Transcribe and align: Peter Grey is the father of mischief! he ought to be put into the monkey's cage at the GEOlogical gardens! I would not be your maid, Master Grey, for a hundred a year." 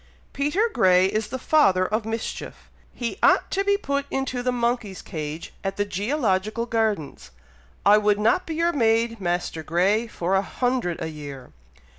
Peter 0.33 0.67
Grey 0.73 1.05
is 1.05 1.27
the 1.27 1.37
father 1.37 1.85
of 1.85 2.07
mischief! 2.07 2.71
he 2.91 3.19
ought 3.21 3.51
to 3.51 3.63
be 3.63 3.77
put 3.77 4.07
into 4.09 4.41
the 4.41 4.51
monkey's 4.51 4.99
cage 4.99 5.53
at 5.63 5.77
the 5.77 5.85
GEOlogical 5.85 6.67
gardens! 6.67 7.29
I 7.85 7.99
would 7.99 8.17
not 8.17 8.47
be 8.47 8.55
your 8.55 8.73
maid, 8.73 9.19
Master 9.21 9.61
Grey, 9.61 10.07
for 10.07 10.33
a 10.33 10.41
hundred 10.41 10.99
a 11.03 11.07
year." 11.09 11.51